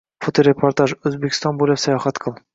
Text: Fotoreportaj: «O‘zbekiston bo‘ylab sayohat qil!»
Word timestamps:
Fotoreportaj: 0.27 0.95
«O‘zbekiston 1.11 1.61
bo‘ylab 1.61 1.85
sayohat 1.85 2.23
qil!» 2.27 2.43